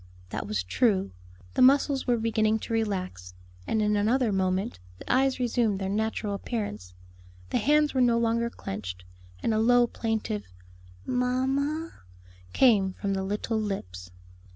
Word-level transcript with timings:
That 0.31 0.47
was 0.47 0.63
true; 0.63 1.11
the 1.53 1.61
muscles 1.61 2.07
were 2.07 2.17
beginning 2.17 2.57
to 2.61 2.73
relax, 2.73 3.35
and 3.67 3.83
in 3.83 3.95
another 3.95 4.31
moment 4.31 4.79
the 4.97 5.13
eyes 5.13 5.39
resumed 5.39 5.77
their 5.77 5.89
natural 5.91 6.33
appearance, 6.33 6.95
the 7.51 7.59
hands 7.59 7.93
were 7.93 8.01
no 8.01 8.17
longer 8.17 8.49
clenched, 8.49 9.05
and 9.43 9.53
a 9.53 9.59
low 9.59 9.85
plaintive, 9.85 10.47
"Mamma," 11.05 11.93
came 12.51 12.93
from 12.93 13.13
the 13.13 13.21
little 13.23 13.59
lips. 13.61 14.09